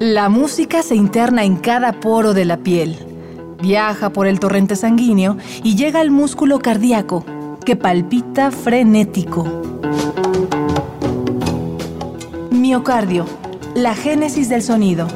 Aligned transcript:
La 0.00 0.28
música 0.28 0.82
se 0.82 0.94
interna 0.96 1.44
en 1.44 1.56
cada 1.56 1.92
poro 1.92 2.34
de 2.34 2.44
la 2.44 2.56
piel, 2.56 2.98
viaja 3.60 4.10
por 4.10 4.26
el 4.26 4.40
torrente 4.40 4.74
sanguíneo 4.74 5.36
y 5.62 5.76
llega 5.76 6.00
al 6.00 6.10
músculo 6.10 6.58
cardíaco, 6.58 7.24
que 7.64 7.76
palpita 7.76 8.50
frenético. 8.50 9.62
Miocardio, 12.50 13.26
la 13.74 13.94
génesis 13.94 14.48
del 14.48 14.62
sonido. 14.62 15.06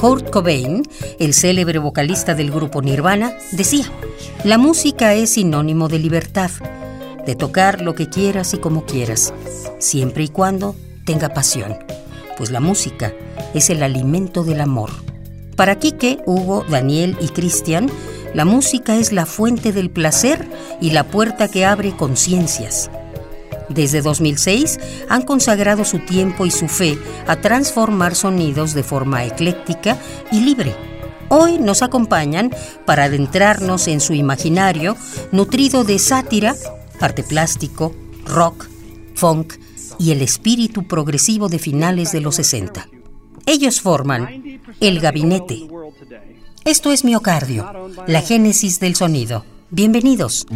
Kurt 0.00 0.30
Cobain, 0.30 0.82
el 1.18 1.34
célebre 1.34 1.78
vocalista 1.78 2.34
del 2.34 2.50
grupo 2.50 2.80
Nirvana, 2.80 3.34
decía, 3.52 3.84
la 4.44 4.56
música 4.56 5.12
es 5.12 5.34
sinónimo 5.34 5.88
de 5.88 5.98
libertad, 5.98 6.50
de 7.26 7.34
tocar 7.34 7.82
lo 7.82 7.94
que 7.94 8.08
quieras 8.08 8.54
y 8.54 8.56
como 8.56 8.86
quieras, 8.86 9.34
siempre 9.78 10.24
y 10.24 10.28
cuando 10.28 10.74
tenga 11.04 11.34
pasión, 11.34 11.76
pues 12.38 12.50
la 12.50 12.60
música 12.60 13.12
es 13.52 13.68
el 13.68 13.82
alimento 13.82 14.42
del 14.42 14.62
amor. 14.62 14.88
Para 15.54 15.78
Quique, 15.78 16.20
Hugo, 16.24 16.64
Daniel 16.66 17.18
y 17.20 17.28
Cristian, 17.28 17.90
la 18.32 18.46
música 18.46 18.96
es 18.96 19.12
la 19.12 19.26
fuente 19.26 19.70
del 19.70 19.90
placer 19.90 20.48
y 20.80 20.92
la 20.92 21.04
puerta 21.04 21.46
que 21.48 21.66
abre 21.66 21.94
conciencias. 21.94 22.90
Desde 23.70 24.02
2006 24.02 24.80
han 25.08 25.22
consagrado 25.22 25.84
su 25.84 26.00
tiempo 26.00 26.44
y 26.44 26.50
su 26.50 26.68
fe 26.68 26.98
a 27.26 27.36
transformar 27.36 28.14
sonidos 28.16 28.74
de 28.74 28.82
forma 28.82 29.24
ecléctica 29.24 29.96
y 30.32 30.40
libre. 30.40 30.74
Hoy 31.28 31.58
nos 31.58 31.82
acompañan 31.82 32.50
para 32.84 33.04
adentrarnos 33.04 33.86
en 33.86 34.00
su 34.00 34.12
imaginario 34.12 34.96
nutrido 35.30 35.84
de 35.84 36.00
sátira, 36.00 36.56
arte 37.00 37.22
plástico, 37.22 37.94
rock, 38.26 38.68
funk 39.14 39.54
y 40.00 40.10
el 40.10 40.22
espíritu 40.22 40.88
progresivo 40.88 41.48
de 41.48 41.60
finales 41.60 42.10
de 42.10 42.20
los 42.20 42.34
60. 42.36 42.88
Ellos 43.46 43.80
forman 43.80 44.60
El 44.80 44.98
Gabinete. 44.98 45.68
Esto 46.64 46.90
es 46.90 47.04
Miocardio, 47.04 47.70
la 48.08 48.20
génesis 48.20 48.80
del 48.80 48.96
sonido. 48.96 49.44
Bienvenidos. 49.70 50.46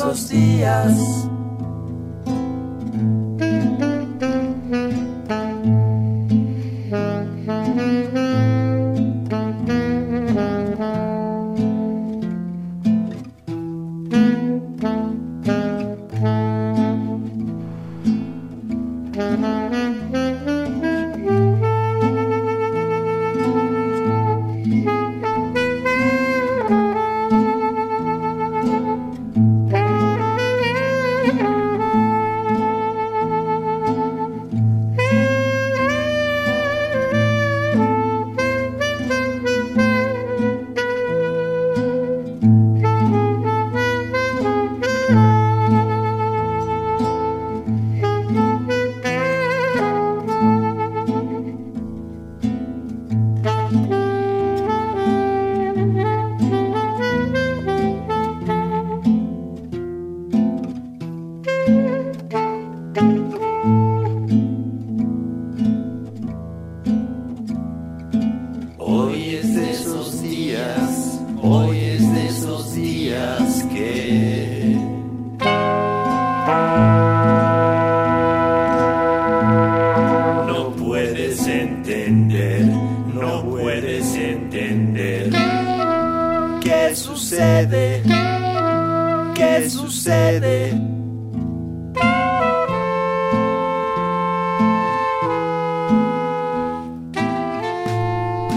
esos 0.00 0.30
días. 0.30 1.30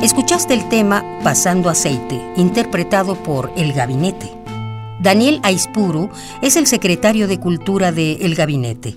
Escuchaste 0.01 0.55
el 0.55 0.67
tema 0.69 1.03
Pasando 1.23 1.69
Aceite, 1.69 2.19
interpretado 2.35 3.15
por 3.15 3.51
El 3.55 3.71
Gabinete. 3.73 4.31
Daniel 4.99 5.39
Aispuru 5.43 6.09
es 6.41 6.55
el 6.55 6.65
secretario 6.65 7.27
de 7.27 7.39
Cultura 7.39 7.91
de 7.91 8.13
El 8.13 8.33
Gabinete. 8.33 8.95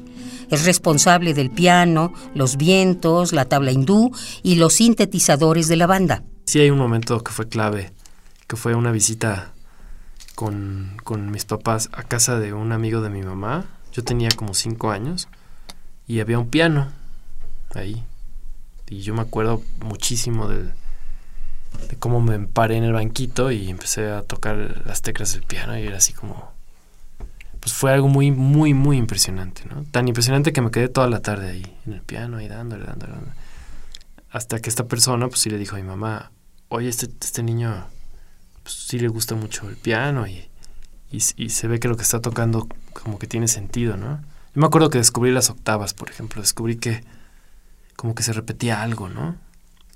Es 0.51 0.65
responsable 0.65 1.35
del 1.35 1.51
piano, 1.51 2.13
los 2.35 2.57
vientos, 2.57 3.33
la 3.33 3.47
tabla 3.47 3.73
hindú 3.73 4.13
y 4.43 4.57
los 4.57 4.75
sintetizadores 4.75 5.69
de 5.69 5.77
la 5.77 5.87
banda. 5.87 6.23
Sí 6.47 6.61
hay 6.61 6.71
un 6.71 6.79
momento 6.79 7.23
que 7.23 7.33
fue 7.33 7.49
clave, 7.49 7.93
que 8.47 8.57
fue 8.57 8.75
una 8.75 8.93
visita 8.93 9.53
con, 10.35 10.97
con 11.03 11.31
mis 11.31 11.45
papás 11.45 11.89
a 11.93 12.03
casa 12.03 12.39
de 12.39 12.53
un 12.53 12.73
amigo 12.73 13.01
de 13.01 13.11
mi 13.11 13.23
mamá. 13.23 13.67
Yo 13.93 14.05
tenía 14.05 14.29
como 14.37 14.55
cinco 14.55 14.91
años 14.91 15.29
y 16.07 16.21
había 16.21 16.39
un 16.39 16.49
piano 16.49 16.93
ahí. 17.75 18.05
Y 18.89 19.01
yo 19.01 19.15
me 19.15 19.23
acuerdo 19.23 19.63
muchísimo 19.81 20.49
de 20.49 20.71
cómo 21.99 22.21
me 22.21 22.39
paré 22.39 22.77
en 22.77 22.85
el 22.85 22.93
banquito 22.93 23.51
y 23.51 23.69
empecé 23.69 24.11
a 24.11 24.23
tocar 24.23 24.83
las 24.87 25.03
teclas 25.03 25.33
del 25.33 25.43
piano 25.43 25.77
y 25.79 25.83
era 25.83 25.99
así 25.99 26.13
como 26.13 26.56
pues 27.67 27.75
fue 27.75 27.93
algo 27.93 28.07
muy 28.07 28.31
muy 28.31 28.75
muy 28.75 28.97
impresionante 28.97 29.65
no 29.69 29.83
tan 29.91 30.07
impresionante 30.07 30.53
que 30.53 30.61
me 30.61 30.71
quedé 30.71 30.89
toda 30.89 31.09
la 31.09 31.21
tarde 31.21 31.51
ahí 31.51 31.77
en 31.85 31.95
el 31.95 32.01
piano 32.01 32.37
ahí 32.37 32.47
dándole 32.47 32.85
dándole, 32.85 33.15
hasta 34.31 34.61
que 34.61 34.71
esta 34.71 34.85
persona 34.87 35.27
pues 35.27 35.41
sí 35.41 35.51
le 35.51 35.59
dijo 35.59 35.75
a 35.75 35.81
mi 35.81 35.85
mamá 35.85 36.31
oye 36.69 36.89
este 36.89 37.07
este 37.07 37.43
niño 37.43 37.89
pues 38.63 38.73
sí 38.73 39.01
le 39.01 39.09
gusta 39.09 39.35
mucho 39.35 39.69
el 39.69 39.77
piano 39.77 40.29
y, 40.29 40.49
y, 41.11 41.21
y 41.37 41.51
se 41.51 41.67
ve 41.67 41.81
que 41.81 41.89
lo 41.89 41.97
que 41.97 42.05
está 42.05 42.21
tocando 42.21 42.69
como 42.93 43.19
que 43.19 43.27
tiene 43.27 43.49
sentido 43.49 43.97
no 43.97 44.21
yo 44.55 44.61
me 44.61 44.67
acuerdo 44.67 44.89
que 44.89 44.99
descubrí 44.99 45.33
las 45.33 45.51
octavas 45.51 45.93
por 45.93 46.09
ejemplo 46.09 46.41
descubrí 46.41 46.77
que 46.77 47.03
como 47.97 48.15
que 48.15 48.23
se 48.23 48.33
repetía 48.33 48.81
algo 48.81 49.09
no 49.09 49.35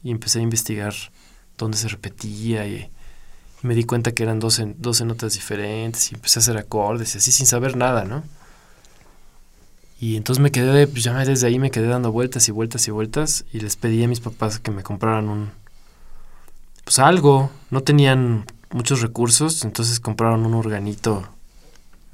y 0.03 0.11
empecé 0.11 0.41
a 0.41 0.43
investigar 0.43 0.93
dónde 1.57 1.79
se 1.79 1.87
repetía 1.87 2.67
y, 2.67 2.91
me 3.63 3.75
di 3.75 3.85
cuenta 3.85 4.13
que 4.13 4.23
eran 4.23 4.39
12, 4.39 4.75
12 4.79 5.05
notas 5.05 5.35
diferentes 5.35 6.13
y 6.13 6.15
empecé 6.15 6.39
a 6.39 6.43
hacer 6.43 6.57
acordes 6.57 7.15
y 7.15 7.19
así 7.19 7.33
sin 7.33 7.47
saber 7.47 7.77
nada, 7.77 8.05
¿no? 8.05 8.23
Y 10.01 10.17
entonces 10.17 10.43
me 10.43 10.51
quedé, 10.51 10.87
pues 10.87 11.05
ya 11.05 11.13
desde 11.25 11.47
ahí 11.47 11.59
me 11.59 11.71
quedé 11.71 11.87
dando 11.87 12.11
vueltas 12.11 12.49
y 12.49 12.53
vueltas 12.53 12.89
y 12.89 12.91
vueltas 12.91 13.45
y 13.53 13.61
les 13.61 13.77
pedí 13.77 14.03
a 14.03 14.09
mis 14.09 14.21
papás 14.21 14.59
que 14.59 14.71
me 14.71 14.83
compraran 14.83 15.29
un, 15.29 15.51
pues 16.85 16.99
algo. 16.99 17.51
No 17.71 17.83
tenían 17.83 18.47
muchos 18.71 19.03
recursos, 19.03 19.63
entonces 19.63 20.01
compraron 20.01 20.47
un 20.47 20.55
organito. 20.55 21.29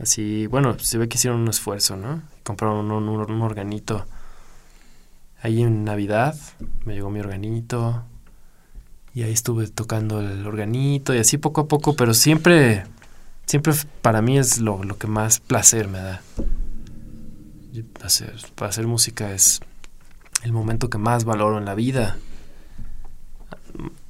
Así, 0.00 0.48
bueno, 0.48 0.76
se 0.80 0.98
ve 0.98 1.08
que 1.08 1.16
hicieron 1.16 1.40
un 1.40 1.48
esfuerzo, 1.48 1.96
¿no? 1.96 2.22
Compraron 2.42 2.90
un, 2.90 3.08
un 3.08 3.42
organito 3.42 4.04
ahí 5.40 5.62
en 5.62 5.84
Navidad. 5.84 6.36
Me 6.84 6.94
llegó 6.94 7.08
mi 7.08 7.20
organito. 7.20 8.02
Y 9.16 9.22
ahí 9.22 9.32
estuve 9.32 9.66
tocando 9.68 10.20
el 10.20 10.46
organito 10.46 11.14
y 11.14 11.18
así 11.18 11.38
poco 11.38 11.62
a 11.62 11.68
poco, 11.68 11.96
pero 11.96 12.12
siempre, 12.12 12.84
siempre 13.46 13.72
para 14.02 14.20
mí 14.20 14.36
es 14.36 14.58
lo, 14.58 14.84
lo 14.84 14.98
que 14.98 15.06
más 15.06 15.40
placer 15.40 15.88
me 15.88 15.96
da 15.96 16.20
hacer, 18.02 18.36
para 18.54 18.68
hacer 18.68 18.86
música 18.86 19.32
es 19.32 19.60
el 20.42 20.52
momento 20.52 20.90
que 20.90 20.98
más 20.98 21.24
valoro 21.24 21.56
en 21.56 21.64
la 21.64 21.74
vida. 21.74 22.18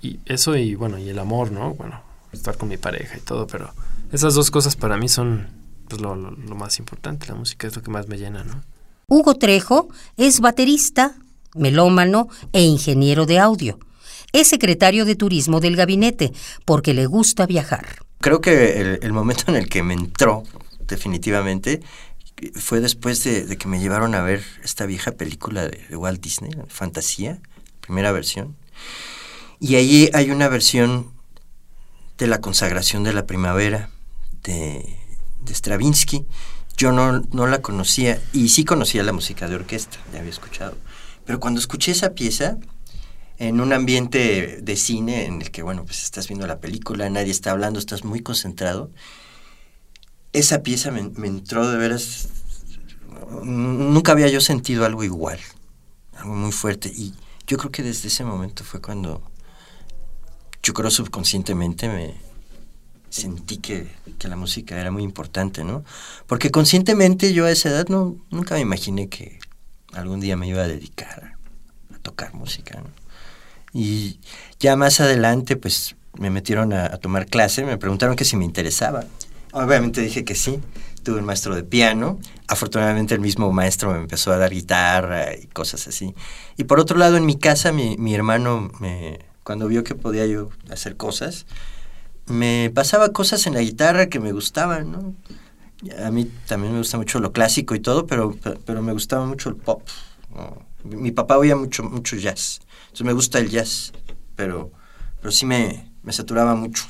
Y 0.03 0.19
eso 0.27 0.57
y 0.57 0.75
bueno, 0.75 0.99
y 0.99 1.09
el 1.09 1.21
amor, 1.21 1.53
¿no? 1.53 1.75
Bueno, 1.75 2.01
estar 2.33 2.57
con 2.57 2.69
mi 2.69 2.77
pareja 2.77 3.17
y 3.17 3.21
todo, 3.21 3.47
pero 3.47 3.71
esas 4.11 4.35
dos 4.35 4.51
cosas 4.51 4.75
para 4.75 4.97
mí 4.97 5.09
son 5.09 5.47
pues, 5.89 6.03
lo, 6.03 6.17
lo 6.17 6.57
más 6.57 6.81
importante. 6.81 7.29
La 7.29 7.37
música 7.37 7.69
es 7.69 7.77
lo 7.77 7.83
que 7.83 7.93
más 7.93 8.09
me 8.09 8.19
llena, 8.19 8.43
¿no? 8.43 8.61
Hugo 9.07 9.37
Trejo 9.37 9.89
es 10.17 10.41
baterista, 10.41 11.15
melómano 11.55 12.27
e 12.53 12.63
ingeniero 12.63 13.25
de 13.25 13.39
audio. 13.39 13.79
Es 14.37 14.49
secretario 14.49 15.07
de 15.07 15.17
turismo 15.17 15.61
del 15.61 15.77
gabinete 15.77 16.31
porque 16.67 16.93
le 16.93 17.07
gusta 17.07 17.47
viajar. 17.47 18.05
Creo 18.21 18.43
que 18.43 18.99
el, 19.01 19.13
momento 19.15 19.45
en 19.49 19.55
el 19.55 19.67
que 19.71 19.83
me 19.83 19.95
entró 19.95 20.43
definitivamente 20.87 21.81
fue 22.55 22.81
después 22.81 23.25
de, 23.25 23.57
que 23.57 23.67
me 23.67 23.81
llevaron 23.81 24.15
a 24.15 24.21
ver 24.21 24.45
esta 24.63 24.85
vieja 24.85 25.13
película 25.13 25.67
de, 25.67 25.97
Walt 25.97 26.21
Disney, 26.21 26.51
Fantasía, 26.69 27.39
primera 27.81 28.13
versión. 28.13 28.55
Y 29.59 29.77
allí 29.77 30.11
hay 30.13 30.31
una 30.31 30.49
versión 30.49 31.13
de 32.19 32.27
la 32.27 32.43
consagración 32.43 33.05
de 33.05 33.15
la 33.15 33.25
primavera 33.25 33.89
de, 34.43 34.99
Stravinsky. 35.49 36.27
Yo 36.77 36.93
no, 36.93 37.23
no, 37.33 37.47
la 37.47 37.63
conocía 37.63 38.21
y 38.35 38.51
sí 38.51 38.67
conocía 38.67 39.03
la 39.03 39.15
música 39.15 39.49
de 39.49 39.55
orquesta, 39.55 39.97
ya 40.13 40.19
había 40.19 40.31
escuchado. 40.31 40.77
Pero 41.25 41.41
cuando 41.41 41.59
escuché 41.59 41.93
esa 41.93 42.11
pieza, 42.11 42.59
en 43.39 43.61
un 43.61 43.73
ambiente 43.73 44.61
de 44.63 44.77
cine 44.77 45.27
en 45.27 45.43
el 45.43 45.51
que, 45.51 45.63
bueno, 45.63 45.85
pues 45.85 46.03
estás 46.05 46.29
viendo 46.29 46.47
la 46.47 46.61
película, 46.61 47.09
nadie 47.11 47.31
está 47.31 47.51
hablando, 47.51 47.79
estás 47.79 48.05
muy 48.05 48.21
concentrado, 48.21 48.91
esa 50.33 50.63
pieza 50.63 50.91
me, 50.91 51.01
entró 51.01 51.69
de 51.69 51.79
veras. 51.79 52.29
Nunca 53.43 54.13
había 54.13 54.29
yo 54.29 54.41
sentido 54.41 54.85
algo 54.85 55.03
igual, 55.03 55.39
algo 56.15 56.35
muy 56.35 56.53
fuerte. 56.53 56.93
Y 56.95 57.15
yo 57.47 57.57
creo 57.57 57.71
que 57.71 57.83
desde 57.83 58.09
ese 58.09 58.25
momento 58.25 58.65
fue 58.65 58.81
cuando 58.81 59.23
yo 60.63 60.75
creo 60.75 60.91
subconscientemente 60.91 61.89
me 61.89 62.15
sentí 63.09 63.59
que, 63.59 63.87
la 64.23 64.37
música 64.37 64.79
era 64.79 64.91
muy 64.91 65.05
importante, 65.05 65.63
¿no? 65.63 65.85
Porque 66.27 66.51
conscientemente 66.51 67.33
yo 67.33 67.47
a 67.47 67.51
esa 67.53 67.69
edad 67.69 67.87
no, 67.89 68.17
nunca 68.31 68.57
me 68.57 68.61
imaginé 68.61 69.09
que 69.09 69.39
algún 69.93 70.19
día 70.19 70.37
me 70.37 70.49
iba 70.49 70.63
a 70.63 70.69
dedicar 70.69 71.37
a, 71.95 71.99
tocar 72.01 72.35
música, 72.35 72.81
¿no? 72.81 73.06
Y 73.77 74.21
ya 74.59 74.75
más 74.75 75.01
adelante, 75.01 75.55
pues 75.55 75.97
me 76.19 76.31
metieron 76.31 76.73
a, 76.73 76.97
tomar 76.97 77.27
clase, 77.27 77.63
me 77.63 77.77
preguntaron 77.77 78.17
que 78.17 78.25
si 78.25 78.35
me 78.35 78.47
interesaba. 78.47 79.05
Obviamente 79.53 80.01
dije 80.01 80.25
que 80.25 80.35
sí. 80.35 80.61
Tuve 81.03 81.19
un 81.19 81.27
maestro 81.27 81.55
de 81.55 81.63
piano. 81.63 82.19
Afortunadamente 82.49 83.15
el 83.15 83.21
mismo 83.21 83.53
maestro 83.53 83.93
me 83.93 83.99
empezó 83.99 84.33
a 84.33 84.39
dar 84.39 84.51
guitarra 84.51 85.37
y 85.37 85.47
cosas 85.49 85.87
así. 85.89 86.15
Y 86.57 86.65
por 86.65 86.81
otro 86.81 86.97
lado, 86.97 87.19
en 87.19 87.27
mi 87.27 87.37
casa, 87.37 87.71
mi, 87.71 87.99
mi 87.99 88.15
hermano, 88.15 88.71
me, 88.81 89.19
cuando 89.45 89.69
vio 89.69 89.85
que 89.85 89.95
podía 89.95 90.25
yo 90.25 90.49
hacer 90.71 90.97
cosas, 90.97 91.45
me 92.25 92.73
pasaba 92.75 93.11
cosas 93.11 93.47
en 93.47 93.53
la 93.53 93.61
guitarra 93.61 94.07
que 94.07 94.21
me 94.21 94.33
gustaban, 94.33 94.91
¿no? 94.91 95.15
A 96.03 96.11
mí 96.11 96.31
también 96.47 96.73
me 96.73 96.79
gusta 96.79 96.97
mucho 96.97 97.21
lo 97.21 97.31
clásico 97.31 97.75
y 97.75 97.81
todo, 97.81 98.07
pero, 98.07 98.35
pero 98.65 98.81
me 98.81 98.93
gustaba 98.93 99.27
mucho 99.27 99.51
el 99.51 99.57
pop. 99.57 99.83
Mi 100.83 101.11
papá 101.11 101.37
oía 101.37 101.57
mucho, 101.57 101.83
mucho 101.83 102.17
jazz. 102.17 102.61
Me 103.01 103.13
gusta 103.13 103.39
el 103.39 103.51
jazz, 103.51 103.93
pero, 104.35 104.73
pero 105.21 105.31
sí 105.31 105.47
me, 105.47 105.93
me 106.03 106.13
saturaba 106.13 106.55
mucho 106.55 106.85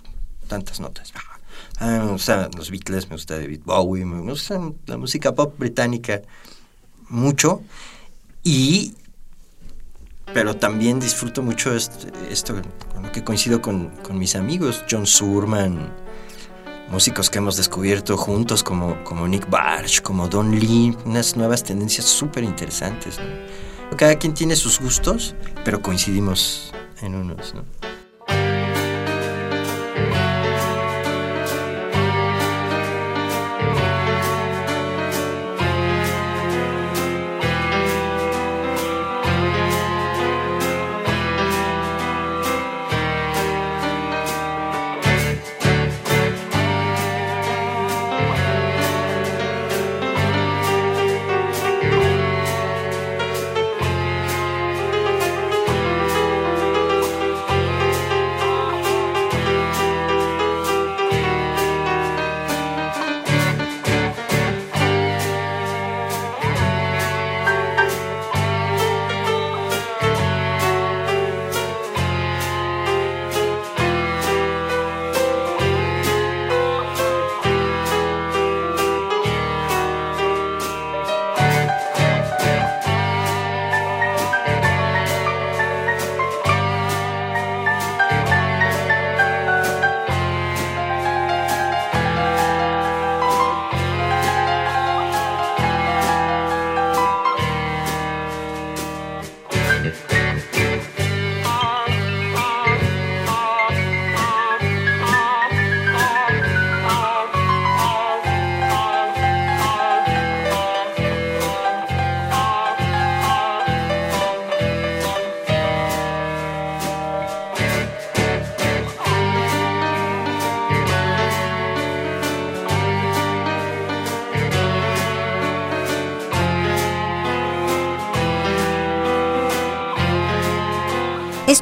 tantas 0.49 0.81
notas. 0.81 1.13
Ah, 1.79 2.01
me 2.05 2.13
gustan 2.13 2.51
los 2.57 2.71
Beatles, 2.71 3.09
me 3.09 3.17
gusta 3.17 3.39
David 3.39 3.61
Bowie, 3.65 4.05
me 4.05 4.21
gusta 4.31 4.61
la 4.87 4.97
música 4.97 5.35
pop 5.35 5.59
británica 5.59 6.23
mucho. 7.09 7.63
Y 8.43 8.95
pero 10.33 10.57
también 10.57 10.99
disfruto 10.99 11.43
mucho 11.43 11.75
esto, 11.75 12.61
con 12.93 13.05
lo 13.05 13.13
que 13.13 13.23
coincido 13.23 13.63
con, 13.63 13.93
mis 14.13 14.35
amigos, 14.35 14.85
John 14.91 15.07
Surman, 15.07 15.93
músicos 16.91 17.31
que 17.31 17.39
hemos 17.39 17.57
descubierto 17.57 18.17
juntos 18.17 18.63
como, 18.63 19.03
como 19.05 19.29
Nick 19.29 19.49
Barsh, 19.49 20.01
como 20.03 20.29
Don 20.29 20.59
Lee, 20.59 20.97
unas 21.05 21.37
nuevas 21.37 21.63
tendencias 21.63 22.07
súper 22.07 22.43
interesantes. 22.43 23.19
Cada 23.97 24.17
quien 24.17 24.35
tiene 24.35 24.57
sus 24.57 24.81
gustos, 24.81 25.35
pero 25.65 25.81
coincidimos 25.81 26.73
en 27.01 27.15
unos. 27.15 27.55
¿no? 27.55 27.65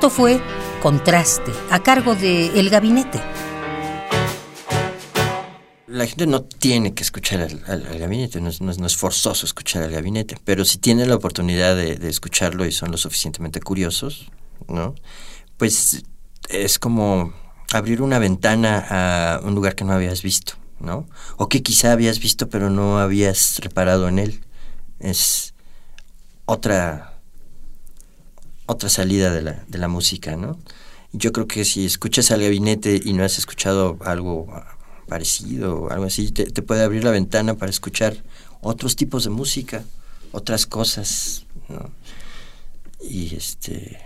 Esto 0.05 0.17
fue 0.17 0.39
Contraste, 0.83 1.51
a 1.71 1.83
cargo 1.83 2.15
de 2.15 2.61
El 2.61 2.69
Gabinete. 2.69 3.23
La 5.87 6.05
gente 6.07 6.27
no 6.27 6.43
tiene 6.43 6.93
que 6.93 7.03
escuchar 7.03 7.41
al, 7.41 7.99
gabinete, 7.99 8.39
no 8.39 8.51
es, 8.51 8.97
forzoso 8.99 9.47
escuchar 9.47 9.83
al 9.85 9.91
gabinete, 9.91 10.37
pero 10.45 10.67
si 10.67 10.77
tiene 10.77 11.07
la 11.07 11.15
oportunidad 11.15 11.75
de, 11.75 12.07
escucharlo 12.07 12.67
y 12.67 12.73
son 12.73 12.91
lo 12.91 12.99
suficientemente 12.99 13.61
curiosos, 13.61 14.31
¿no? 14.69 14.95
Pues 15.57 16.03
es 16.51 16.79
como 16.79 17.33
abrir 17.73 18.03
una 18.03 18.19
ventana 18.19 18.85
a 18.91 19.41
un 19.43 19.55
lugar 19.55 19.75
que 19.75 19.85
no 19.85 19.95
habías 19.95 20.21
visto, 20.21 20.53
¿no? 20.81 21.09
O 21.39 21.49
que 21.49 21.63
quizá 21.63 21.93
habías 21.93 22.19
visto 22.19 22.51
pero 22.51 22.69
no 22.69 22.99
habías 22.99 23.59
reparado 23.61 24.07
en 24.09 24.19
él. 24.19 24.45
Es 25.01 25.55
otra 26.45 27.14
otra 28.67 28.89
salida 28.89 29.33
de 29.33 29.43
la, 29.43 29.65
de 29.67 29.79
la 29.79 29.89
música, 29.89 30.37
¿no? 30.37 30.59
Yo 31.13 31.33
creo 31.33 31.47
que 31.47 31.65
si 31.65 31.85
escuchas 31.85 32.31
al 32.31 32.43
gabinete 32.43 33.01
y 33.05 33.13
no 33.13 33.25
has 33.25 33.39
escuchado 33.39 33.99
algo 34.05 34.49
parecido 35.07 35.83
o 35.83 35.91
algo 35.91 36.07
así, 36.07 36.33
te 36.33 36.63
puede 36.63 36.83
abrir 36.83 37.05
la 37.05 37.11
ventana 37.11 37.55
para 37.55 37.71
escuchar 37.71 38.17
otros 38.61 38.97
tipos 38.97 39.25
de 39.25 39.31
música, 39.31 39.85
otras 40.33 40.67
cosas, 40.67 41.47
¿no? 41.69 41.91
Y 43.01 43.37
este, 43.37 43.99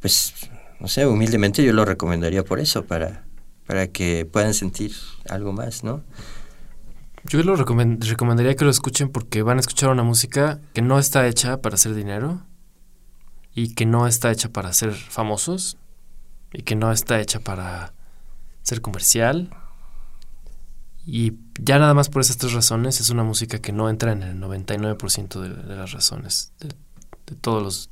pues, 0.00 0.32
no 0.80 0.88
sé, 0.88 1.06
humildemente 1.06 1.64
yo 1.64 1.72
lo 1.72 1.84
recomendaría 1.84 2.44
por 2.44 2.60
eso, 2.60 2.86
para, 2.86 3.24
para 3.66 3.88
que 3.88 4.24
puedan 4.24 4.54
sentir 4.54 4.92
algo 5.28 5.52
más, 5.52 5.84
¿no? 5.84 6.02
Yo 7.24 7.42
lo 7.42 7.56
recomendaría 7.56 8.54
que 8.54 8.64
lo 8.64 8.70
escuchen 8.70 9.08
porque 9.08 9.42
van 9.42 9.56
a 9.56 9.60
escuchar 9.60 9.90
una 9.90 10.04
música 10.04 10.60
que 10.72 10.80
no 10.80 10.98
está 10.98 11.26
hecha 11.26 11.60
para 11.60 11.74
hacer 11.74 11.94
dinero 11.94 12.40
y 13.56 13.72
que 13.72 13.86
no 13.86 14.06
está 14.06 14.30
hecha 14.30 14.50
para 14.50 14.70
ser 14.74 14.92
famosos 14.92 15.78
y 16.52 16.62
que 16.62 16.76
no 16.76 16.92
está 16.92 17.18
hecha 17.20 17.40
para 17.40 17.94
ser 18.62 18.82
comercial. 18.82 19.50
Y 21.06 21.32
ya 21.58 21.78
nada 21.78 21.94
más 21.94 22.10
por 22.10 22.20
esas 22.20 22.36
tres 22.36 22.52
razones 22.52 23.00
es 23.00 23.08
una 23.08 23.24
música 23.24 23.58
que 23.58 23.72
no 23.72 23.88
entra 23.88 24.12
en 24.12 24.22
el 24.22 24.38
99% 24.38 25.40
de, 25.40 25.48
de, 25.48 25.74
las 25.74 25.92
razones 25.92 26.52
de, 26.60 26.68
de 26.68 27.36
todas 27.40 27.88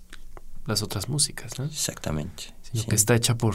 las 0.66 0.82
otras 0.82 1.08
músicas, 1.08 1.58
¿no? 1.58 1.64
Exactamente. 1.64 2.54
Sino 2.60 2.82
sí. 2.82 2.88
que 2.88 2.96
está 2.96 3.14
hecha 3.14 3.36
por 3.36 3.54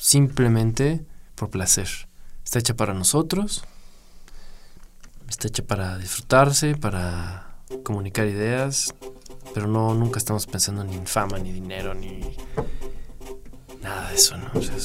simplemente 0.00 1.04
por 1.34 1.50
placer. 1.50 1.88
Está 2.46 2.60
hecha 2.60 2.74
para 2.74 2.94
nosotros, 2.94 3.62
está 5.28 5.48
hecha 5.48 5.64
para 5.64 5.98
disfrutarse, 5.98 6.76
para 6.76 7.58
comunicar 7.82 8.26
ideas, 8.26 8.94
pero 9.56 9.68
no 9.68 9.94
nunca 9.94 10.18
estamos 10.18 10.46
pensando 10.46 10.82
en 10.82 11.06
fama, 11.06 11.38
ni 11.38 11.50
dinero, 11.50 11.94
ni 11.94 12.20
nada 13.80 14.10
de 14.10 14.14
eso, 14.14 14.36
¿no? 14.36 14.50
O 14.52 14.60
sea, 14.60 14.76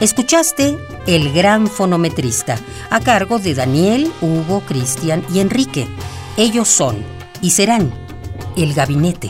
Escuchaste 0.00 0.78
El 1.08 1.32
Gran 1.32 1.66
Fonometrista, 1.66 2.56
a 2.88 3.00
cargo 3.00 3.40
de 3.40 3.56
Daniel, 3.56 4.12
Hugo, 4.20 4.60
Cristian 4.60 5.24
y 5.34 5.40
Enrique. 5.40 5.88
Ellos 6.36 6.68
son 6.68 7.02
y 7.42 7.50
serán 7.50 7.92
El 8.56 8.74
Gabinete. 8.74 9.28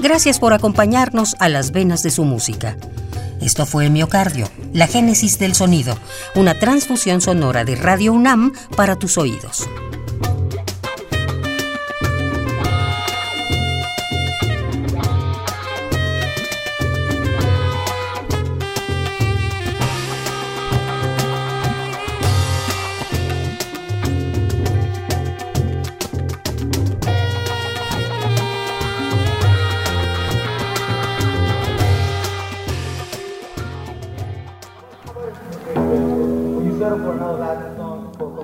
Gracias 0.00 0.40
por 0.40 0.52
acompañarnos 0.52 1.36
a 1.38 1.48
las 1.48 1.70
venas 1.70 2.02
de 2.02 2.10
su 2.10 2.24
música. 2.24 2.76
Esto 3.40 3.66
fue 3.66 3.88
Miocardio, 3.88 4.48
la 4.72 4.88
génesis 4.88 5.38
del 5.38 5.54
sonido, 5.54 5.96
una 6.34 6.58
transfusión 6.58 7.20
sonora 7.20 7.64
de 7.64 7.76
Radio 7.76 8.14
UNAM 8.14 8.52
para 8.76 8.96
tus 8.96 9.16
oídos. 9.16 9.68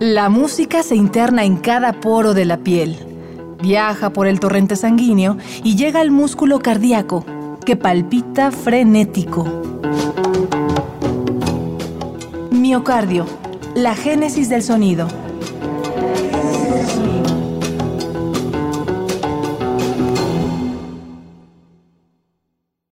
La 0.00 0.28
música 0.28 0.82
se 0.82 0.96
interna 0.96 1.44
en 1.44 1.56
cada 1.56 1.92
poro 1.92 2.32
de 2.32 2.44
la 2.44 2.58
piel, 2.58 2.96
viaja 3.60 4.10
por 4.10 4.26
el 4.26 4.40
torrente 4.40 4.76
sanguíneo 4.76 5.36
y 5.62 5.76
llega 5.76 6.00
al 6.00 6.10
músculo 6.10 6.58
cardíaco, 6.60 7.24
que 7.64 7.76
palpita 7.76 8.50
frenético. 8.50 9.46
Miocardio, 12.50 13.26
la 13.74 13.94
génesis 13.94 14.48
del 14.48 14.62
sonido. 14.62 15.08